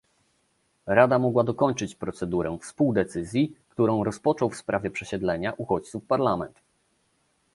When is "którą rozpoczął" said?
3.69-4.49